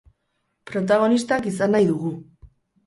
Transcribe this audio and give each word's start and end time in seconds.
Protagonistak 0.71 1.49
izan 1.53 1.77
nahi 1.77 1.91
dugu. 1.93 2.15